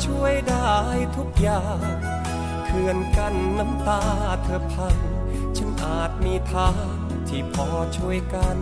[0.07, 0.75] ช่วยได้
[1.17, 1.79] ทุกอย่าง
[2.67, 4.03] เขื่อนกันน้ำตา
[4.45, 4.97] เธอพัง
[5.57, 6.87] ฉันอาจมีทาง
[7.29, 8.59] ที่พอช่วยกัน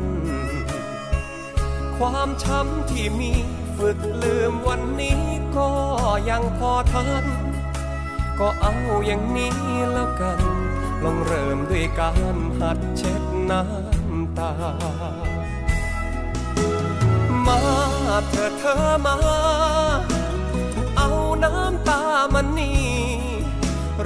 [1.96, 3.32] ความช้ำที่มี
[3.76, 5.22] ฝึกลืมวันนี้
[5.56, 5.70] ก็
[6.30, 7.24] ยังพอทัน
[8.38, 8.74] ก็เอา
[9.06, 9.58] อย่างนี้
[9.92, 10.40] แล้วกัน
[11.02, 14.52] ลองเริ่มด้วยการหัดเช็ดน้ำตา
[17.48, 17.93] มา
[18.30, 19.16] เธอเธอมา
[20.96, 21.10] เอา
[21.44, 22.00] น้ำตา
[22.34, 22.84] มันนี่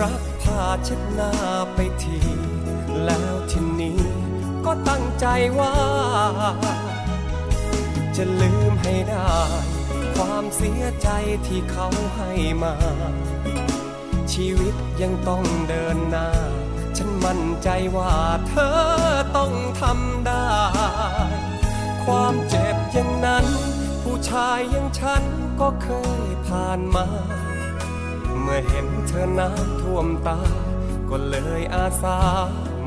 [0.01, 1.33] รับผ้าเช็ดหน้า
[1.75, 2.19] ไปที
[3.05, 4.01] แล้วทีนี้
[4.65, 5.27] ก็ตั้งใจ
[5.59, 5.75] ว่า
[8.17, 9.33] จะลืมให้ได้
[10.15, 11.09] ความเสียใจ
[11.47, 12.33] ที่เขาให้
[12.63, 12.75] มา
[14.33, 16.29] ชีวิตยังต้องเดินหน้า
[16.97, 18.15] ฉันมั่นใจว่า
[18.49, 18.77] เธอ
[19.37, 20.49] ต้องทำได้
[22.05, 23.47] ความเจ็บอย่างนั้น
[24.29, 25.25] ชายอย่างฉัน
[25.61, 25.89] ก็เค
[26.27, 27.07] ยผ่านมา
[28.43, 30.41] เมื่อเห็นเธอน้ำท่วมตา
[31.11, 32.19] ก็เลยอาสา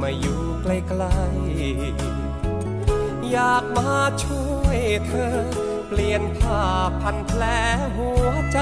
[0.02, 5.36] มาอยู่ใกล้ๆ อยากมาช่วยเธอ
[5.88, 6.62] เปลี่ยนผ้า
[7.02, 7.44] พันแผล
[7.98, 8.60] หัวใจ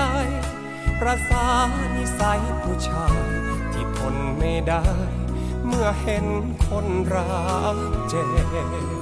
[1.00, 1.48] ประสา
[1.96, 3.22] นิสัยผู้ชาย
[3.74, 4.86] ที่ทนไม่ได้
[5.66, 6.26] เมื่อเห็น
[6.66, 7.28] คนรั
[7.76, 7.78] ก
[8.10, 8.24] เจ็
[8.98, 8.99] บ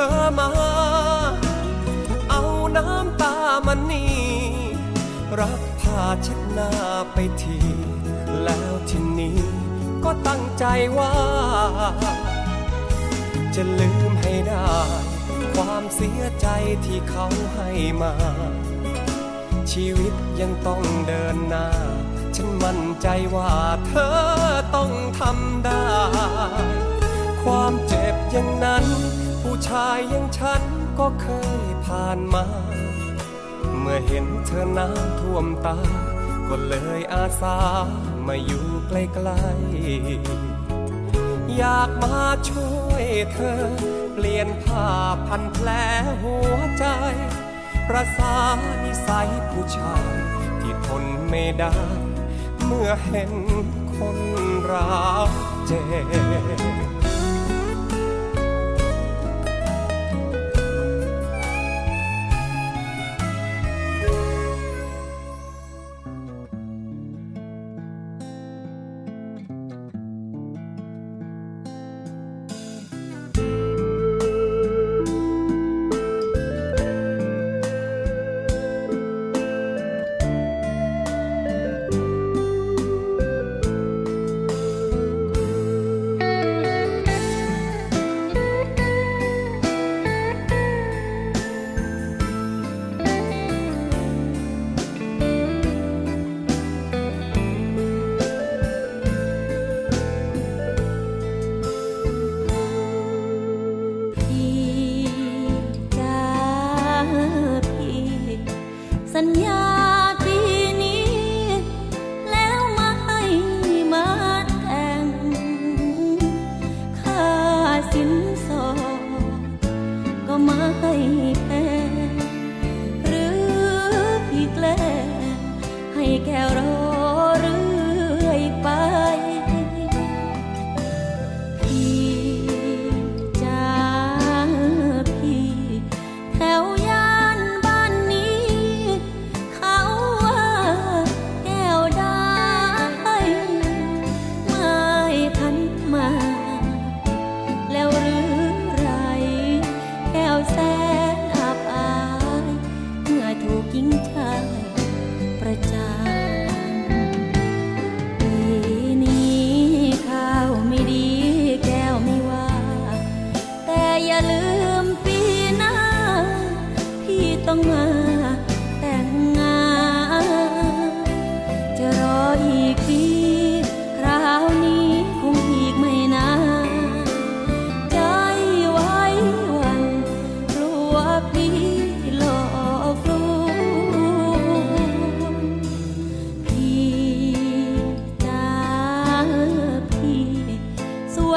[0.00, 0.48] อเธอมา
[2.30, 2.42] เอา
[2.76, 3.34] น้ำตา
[3.66, 4.14] มันนี่
[5.40, 6.70] รับผ้าเช็ดหน้า
[7.12, 7.58] ไปที
[8.44, 9.40] แล้วทีนี้
[10.04, 10.64] ก็ตั้งใจ
[10.98, 11.14] ว่า
[13.54, 14.72] จะลืมให้ได้
[15.54, 16.46] ความเสียใจ
[16.84, 17.70] ที่เขาให้
[18.02, 18.14] มา
[19.72, 21.68] ชีวิตยังต้องเดินหน้า
[22.36, 23.52] ฉันมั่นใจว่า
[23.86, 24.16] เธอ
[24.74, 24.90] ต้อง
[25.20, 25.86] ทำได้
[27.42, 28.86] ความเจ็บอย่างนั้น
[29.68, 30.62] ชายอย่างฉัน
[30.98, 31.28] ก็เค
[31.60, 32.44] ยผ่านมา
[33.78, 35.78] เมื่อเห็นเธอน้ำท่วมตา
[36.48, 37.58] ก็เลยอาสา
[38.26, 38.92] มาอยู่ใก
[39.26, 42.18] ล้ๆ อยากมา
[42.50, 43.62] ช่วยเธอ
[44.14, 44.88] เปลี่ยนผ้า
[45.26, 45.68] พันแผล
[46.22, 46.84] หัวใจ
[47.88, 48.36] ประสา
[48.84, 50.12] นิสัยผู้ชาย
[50.60, 51.74] ที่ทนไม่ได้
[52.64, 53.32] เมื่อเห็น
[53.96, 54.18] คน
[54.70, 55.30] รัก
[55.66, 55.80] เจ็
[56.88, 56.89] บ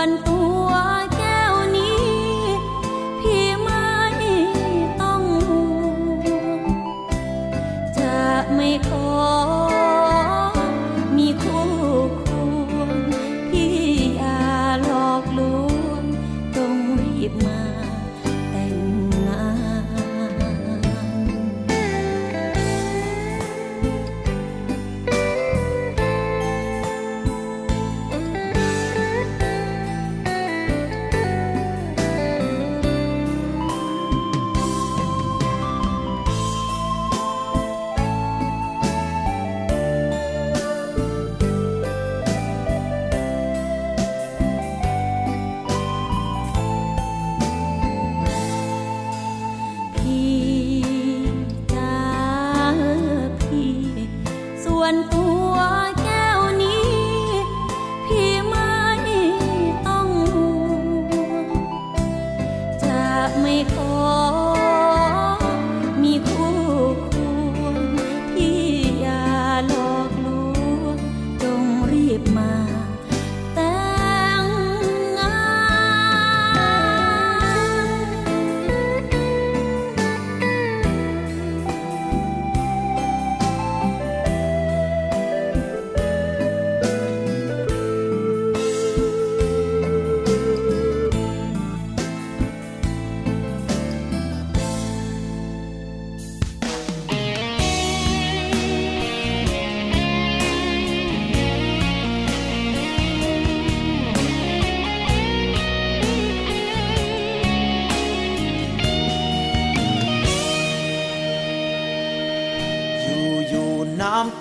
[0.04, 0.43] ส่ว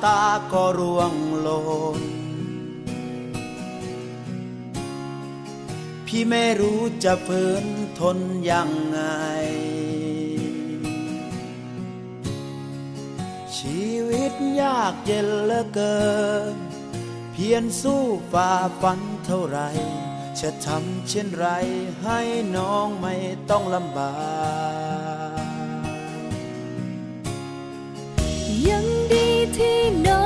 [0.04, 1.60] ตาก็ร่วงหล่
[2.00, 2.02] น
[6.06, 7.64] พี่ไม่รู้จะฝืน
[7.98, 8.18] ทน
[8.50, 9.00] ยังไง
[13.56, 16.02] ชีวิตยากเย็นเหลือเกิ
[16.54, 16.56] น
[17.32, 19.60] เพียรสู้ฝ่าฟันเท่าไร
[20.40, 21.46] จะทำเช่นไร
[22.02, 22.20] ให้
[22.56, 23.14] น้องไม่
[23.50, 24.14] ต้องลำบา
[24.71, 24.71] ก
[29.62, 30.21] ดีที่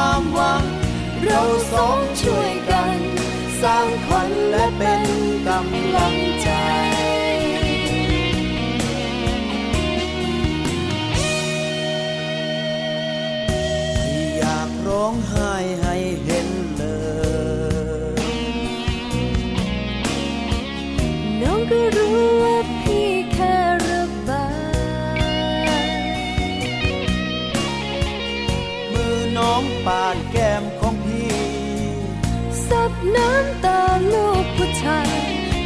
[0.00, 0.64] ความหวัง
[1.24, 1.42] เรา
[1.72, 2.98] สองช่วยกัน
[3.62, 5.02] สร้างขวัญและเป็น
[5.46, 6.29] กำลัง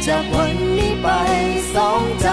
[0.07, 1.07] จากวันนี้ไป
[1.73, 2.27] สองใจ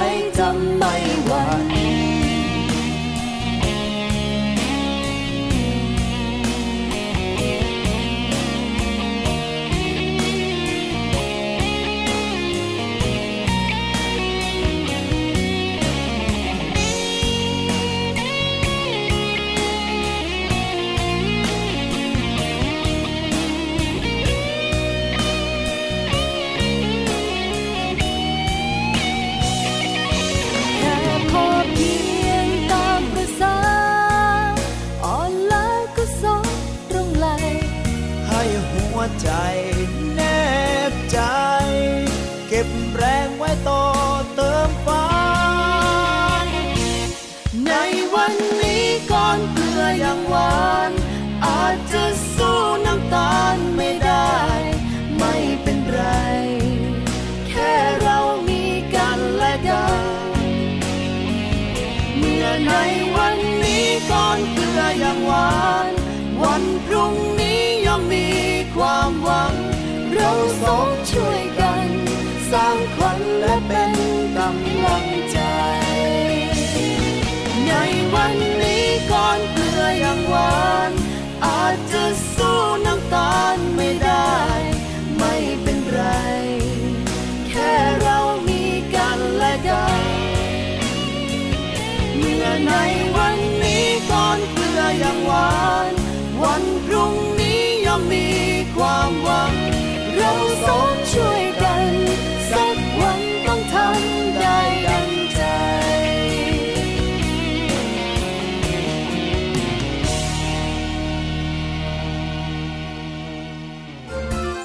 [70.78, 71.88] องช่วยกัน
[72.50, 73.92] สร้างขวัญและเป็น
[74.36, 75.38] กำลังใจ
[77.66, 77.72] ใน
[78.14, 80.90] วันนี้ก่อนเกลือยังหวาน
[81.46, 82.04] อาจจะ
[82.34, 84.36] สู้น้ำตาลไม่ได้
[85.18, 86.02] ไม่เป็นไร
[87.48, 88.18] แค่เรา
[88.48, 88.62] มี
[88.94, 90.02] กันและกัน
[92.16, 92.74] เมื่อใน
[93.16, 95.52] วันนี้ก่อนเกลือยังหวา
[95.90, 95.92] น
[96.42, 98.26] วันพรุ่งนี้ย่อมมี
[98.76, 99.52] ความหวัง
[100.66, 101.86] สองช่วยกัน
[102.50, 105.42] สักวันต้องทำได้ดังใจ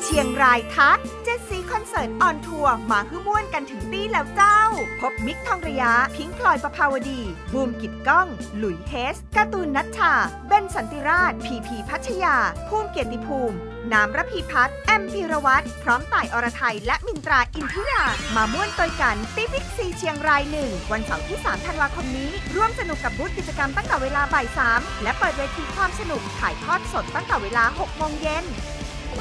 [0.03, 4.61] เชียงรายทักเจ็ดสีคอนเสิร์ต on tour มาฮื้อม่วนกันถึงตี้แล้วเจ้า
[4.99, 7.21] พบมิกค์ทองระย้า พิงพลอยประภาวดี
[7.53, 10.13] บูมกิตต์ก้อง หลุยเฮสการ์ตูนนัชชา
[10.47, 12.35] เบนสันติราช พีพีพัชยา
[12.67, 13.57] ภูมิเกียรติภูมิ
[13.93, 18.03] น้ำระพีพัฒน์แอมพีรวัตรพร้อมต่ายอรทัย และมินตราอินทิยา
[18.35, 28.45] มาม่วนโตยกันตี้บิ๊กซีเชียงรายหนึ่ง วันเสาร์ที่ 3 ธันวาคมนี้ ร่วมสนุกกับบูธกิจกรรมตั้งแต่เวลาบ่าย3และเปิดเวทีความสนุกถ่ายทอดสดตั้งแต่เวลา6โมงเย็น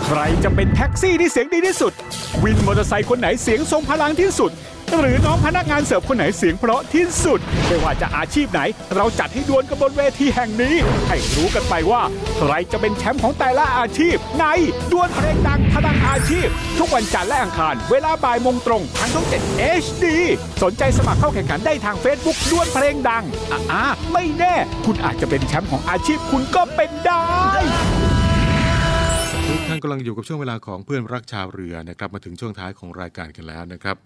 [0.03, 1.93] ใครจะเป็นแท็กซี่ที่เสียงดีที่สุด
[2.43, 4.51] วินมอเตอร์ไซค์คนไหนเสียงทรงพลังที่สุด
[5.01, 8.61] หรือน้องพนักงานเสิร์ฟคนไหนเสียงเพราะที่สุด ไม่ว่าจะอาชีพไหน
[8.95, 10.75] เราจัดให้ดวลกันบนเวทีแห่งนี้
[11.09, 12.03] ให้รู้กันไปว่า
[12.39, 14.45] ใครจะเป็นแชมป์ของแต่ละอาชีพ ใน
[14.93, 16.47] ดวลเพลงดังพลังอาชีพ
[16.79, 20.05] ทุกวันจันทร์และอังคาร เวลาบ่ายโมงตรงทางช่อง 7 HD
[20.63, 23.25] สนใจสมัครเข้าแข่งขันได้ทาง Facebook ดวลเพลงดัง
[23.73, 24.55] อ่าไม่แน่
[24.87, 27.25] คุณอาจจะเป็นแชมป์ของอาชีพคุณก็เป็นได้
[29.47, 33.97] ทุกท่านกำลังอยู่กับช่วงเวลาของเพื่อนรักชาวเรือนะครับมาถึงช่วงท้ายของรายการกันแล้วนะครับ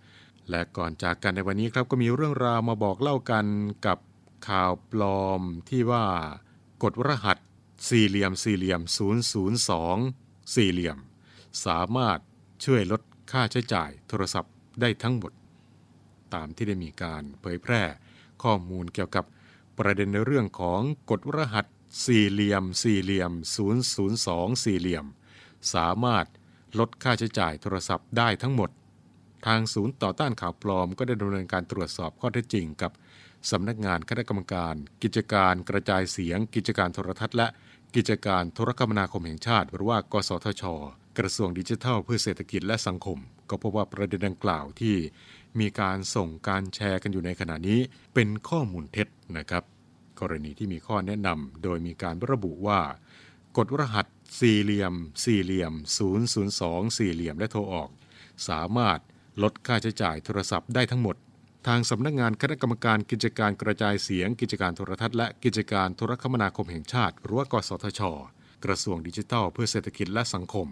[0.50, 3.46] และก่อนจากกันในวันนี้ครับก็มีเรื่องราวมาบอกเล่ากัน
[3.86, 3.98] กับ
[4.48, 6.06] ข่าวปลอมที่ว่า
[6.82, 7.38] กดรหัส
[7.88, 8.80] สี่เหลี่ยมสี่เหลี่ยม
[9.86, 10.98] 002 สี่เหลี่ยม
[11.64, 12.18] สามารถ
[12.64, 15.32] ช่วยลดค่าใช้จ่ายโทรศัพท์ได้ทั้งหมด
[16.34, 17.82] ตามที่ได้มีการเผยแพร่
[18.42, 19.24] ข้อมูลเกี่ยวกับ
[19.78, 20.80] ประเด็นในเรื่องของ
[21.10, 21.66] กดรหัส
[22.04, 23.32] สี่เหลี่ยมสี่เหลี่ยม
[23.96, 25.06] 002 สี่เหลี่ยม
[25.74, 26.26] สามารถ
[26.78, 28.70] ลดค่าใช้จ่ายโทรศัพท์ได้ทั้งหมด
[29.46, 32.92] ทางศูนย์ต่อต้านข่าวปลอม ก็ได้ดำเนินการตรวจสอบข้อเท็จจริงกับ
[33.50, 37.46] สำนักงานคณะกรรมการ กิจการกระจายเสียง กิจการโทรทัศน์และ
[37.96, 40.64] กิจการโทรคมนาคมแห่งชาติ หรือว่ากสทช
[41.18, 43.18] กระทรวงดิจิทัล เพื่อเศรษฐกิจและสังคม
[43.50, 44.96] ก็พบว่าประเด็นดังกล่าวที่
[45.60, 47.80] มีการส่งการแชร์กันอยู่ในขณะนี้
[48.14, 49.64] เป็นข้อมูลเท็จนะครับ
[50.20, 52.80] กรณีที่มีข้อแนะนำโดยมีการระบุว่า
[53.56, 54.06] กดรหัส
[54.40, 55.72] สี่เหลี่ยม สี่เหลี่ยม
[56.34, 57.90] 002 สี่เหลี่ยมและโทรออก
[58.48, 58.98] สามารถ
[59.42, 61.16] ลดค่าใช้จ่ายโทรศัพท์ได้ทั้งหมด
[61.66, 68.00] ทางสำนักงานคณะกรรมการกิจการกระจายเสียง กิจการโทรทัศน์และกิจการโทรคมนาคมแห่งชาติ หรือว่ากสทช
[68.64, 70.66] กระทรวงดิจิทัล เพื่อเศรษฐกิจและสังคม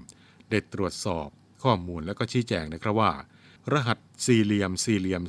[0.50, 1.28] ได้ตรวจสอบ
[1.62, 3.12] ข้อมูลและก็ชี้แจงนะครับว่า
[3.72, 5.22] รหัสสี่เหลี่ยมสี่เหลี่ยม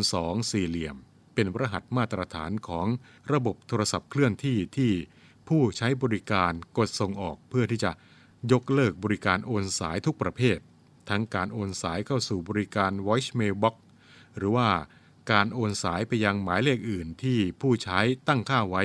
[0.00, 0.96] 002 สี่เหลี่ยม
[1.34, 2.86] เป็นรหัสมาตรฐานของ
[3.32, 4.92] ระบบโทรศัพท์เคลื่อนที่ที่
[5.48, 7.90] ผู้ใช้บริการกดส่งออกเพื่อที่จะ
[8.52, 10.58] ยกเลิกบริการโอนสายทุกประเภท
[11.10, 13.74] ทั้งการโอนสายเข้าสู่บริการ voice mail box
[14.36, 14.68] หรือว่า
[15.32, 17.98] การโอนสายไปยังหมายเลขอื่นที่ผู้ใช้
[18.28, 18.84] ตั้งค่าไว้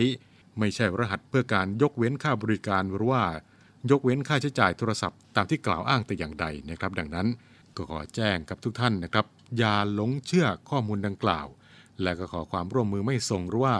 [0.59, 3.23] ไม่ใช่รหัสเพื่อการยกเว้นค่าบริการหรือว่า
[3.91, 7.27] ยกเว้นค่าใช้จ่ายโทรศัพท์ตามที่กล่าวอ้างแต่อย่างใดนะครับ ดังนั้น
[7.75, 9.25] ก็ขอแจ้งกับทุกท่านนะครับ
[9.57, 11.47] อย่าหลงเชื่อข้อมูลดังกล่าว
[12.01, 13.75] และก็ขอความร่วมมือไม่ส่งหรือว่า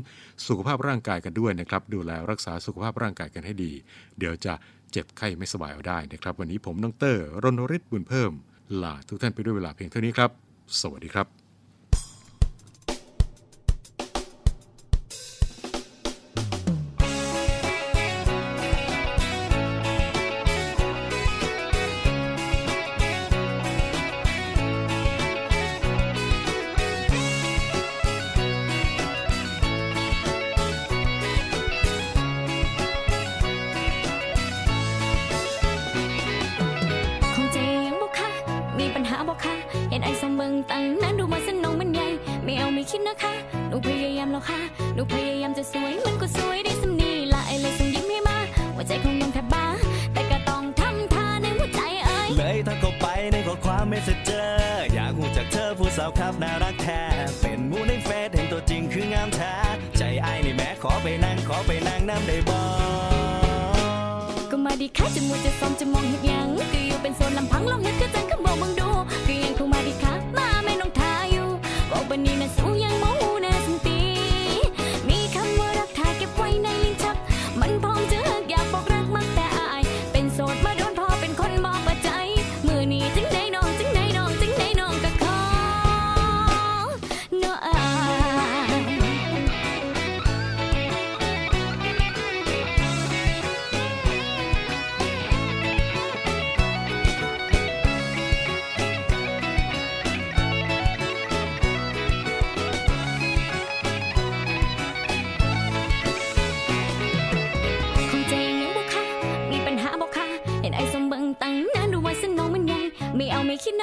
[0.47, 3.72] สุขภาพร่างกายกันด้วยนะครับ ดูแลรักษาสุขภาพร่างกายกันให้ดี
[4.18, 4.55] เดี๋ยวจะ
[4.93, 8.33] เจ็บไข้ไม่สบายเอาได้นะครับ วันนี้ผมน้องเตอร์รณฤทธิ์บุญเพิ่ม
[8.83, 10.31] ลาทุกท่านไปด้วยเวลาเพียงเท่านี้ครับ
[10.81, 11.38] สวัสดีครับ
[40.59, 42.07] นไอ้สองเบิงตั้งนั้นดูมาสนองมันใหญ่
[42.45, 43.35] ไม่เอาไม่คิดนะคะ
[43.69, 44.61] หนูพยายามแล้วค่ะ
[44.95, 48.39] หนูพยายามจะสวย มันก็สวยได้สำนีละไอ้เลยส่งยิ้มให้มา
[48.75, 49.67] หัวใจของน้องแทบบ้า
[50.13, 57.01] แต่ก็ต้องทำท่าในหัวใจเอ้ยเลยทักเข้าไปในข้อความเมสเซจเจอร์อยากหูจากเธอผู้สาวครับน่ารักแท้
[57.43, 59.55] เป็นหมูในเฟซเห็นตัวจริงคืองามแท้
[59.99, 62.59] ใจไอ้ายนี่แม้ขอไปนั่งขอไปนั่งน้ำได้บ่
[64.51, 68.89] ก็มาดีค่ะจะมัวจะซ้อมจะมองเห็นยังก็อยู่เป็นโซนลำพังลองเห็นก็จังคำบอกมึงดู
[69.27, 70.08] ก็ยังคงมาดีค่ะ
[72.11, 73.47] บอกบั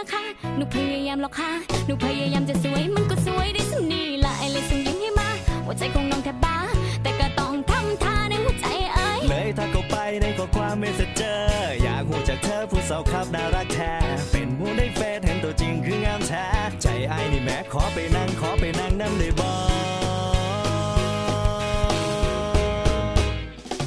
[0.05, 0.23] นคะ
[0.57, 1.51] หนูพยายามหรอกค่ะ
[1.85, 5.29] หนูพยายามจะสวยมันก็สวยได้สักนีละไอเลยส่งยิ้มให้มา
[5.65, 6.57] หัวใจของน้องแทบบ้า
[7.03, 11.35] แต่ก็ต้องทำท่าในหัวใจเอ้ยเลยถ้าเขาไปในข้อความไมสเซจเจอ
[11.83, 13.93] อยากหูจากเธอผู้สาวครับน่ารักแท้
[14.31, 16.45] เป็นผู้ได้เฟซเห็นตัวจริงคืองามแท้
[16.81, 19.49] ใจไอ้นี่แม้ขอไปนั่งขอไปนั่งน้ำได้บ่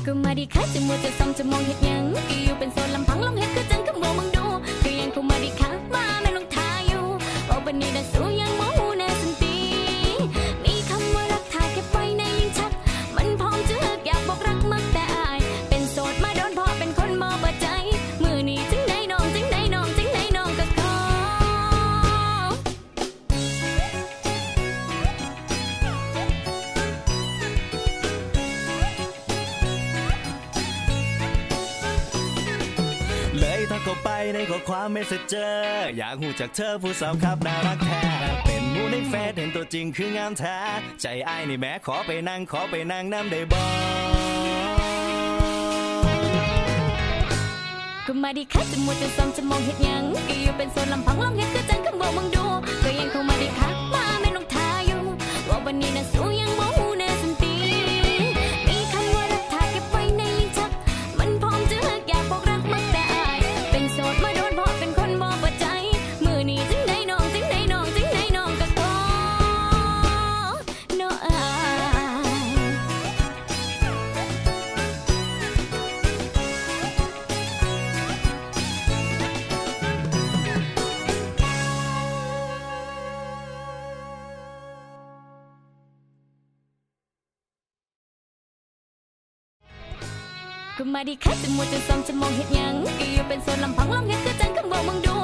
[0.07, 3.08] ก็มาดีค่ะจะมัวจะซอมจะมองเห็นยังก็อยู่เป็นโซนลำ
[8.21, 8.58] บั
[35.11, 38.03] ซเจอร์อยากหูจากเธอผู้สาวครับน่ารักแท้
[38.45, 40.59] เป็นมูในเฟซเห็นตัวจริงคืองามแท้
[41.03, 43.61] ใจไอ้ายนี่แม่ขอไปนั่งขอไปนั่งน้ำได้บ่
[48.07, 52.45] ก็มาดีค่ะจะมัวจะซ้ำจะมองเห็ดยังก็อยู่เป็นโซนลำพังลองเห็ดก็จังคำบอกมึงดู
[52.85, 55.01] ก็ยังคงมาดีค่ะมาไม่ลงทาอยู่
[55.49, 95.17] ว่าวันนี้นะสู้ยังโมาดีแค่ะจะมัวจนซองจะมองเห็นยังก็อยู่เป็นโซนลำพังลองเห็นคือจังคำบอกมึงดู